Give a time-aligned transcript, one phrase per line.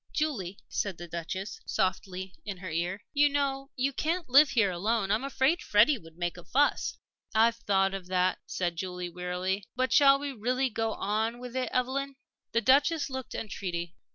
[0.13, 5.11] "Julie," said the Duchess, softly, in her ear, "you know you can't live here alone.
[5.11, 6.97] I'm afraid Freddie would make a fuss."
[7.35, 9.63] "I've thought of that," said Julie, wearily.
[9.75, 12.15] "But, shall we really go on with it, Evelyn?"
[12.51, 13.93] The Duchess looked entreaty.